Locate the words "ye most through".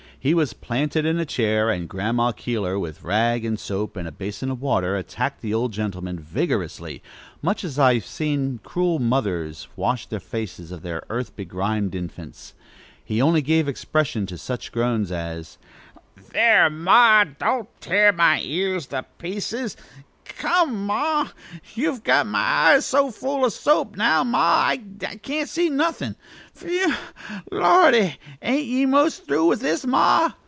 28.65-29.47